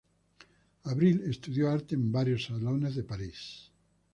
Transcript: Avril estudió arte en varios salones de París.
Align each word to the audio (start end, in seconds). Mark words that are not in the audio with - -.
Avril 0.85 1.21
estudió 1.29 1.69
arte 1.69 1.93
en 1.93 2.11
varios 2.11 2.45
salones 2.45 2.95
de 2.95 3.03
París. 3.03 3.69